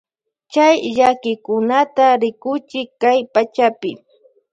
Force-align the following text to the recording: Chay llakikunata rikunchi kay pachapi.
Chay 0.51 0.75
llakikunata 0.95 2.05
rikunchi 2.21 2.79
kay 3.01 3.19
pachapi. 3.33 3.91